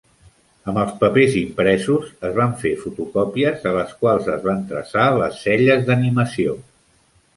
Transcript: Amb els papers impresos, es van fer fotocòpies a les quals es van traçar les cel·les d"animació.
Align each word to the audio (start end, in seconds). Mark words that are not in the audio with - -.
Amb 0.71 0.79
els 0.83 0.93
papers 1.01 1.35
impresos, 1.41 2.07
es 2.29 2.33
van 2.39 2.55
fer 2.63 2.71
fotocòpies 2.85 3.69
a 3.73 3.75
les 3.77 3.93
quals 4.01 4.31
es 4.37 4.43
van 4.49 4.65
traçar 4.73 5.07
les 5.23 5.39
cel·les 5.45 5.89
d"animació. 5.91 6.57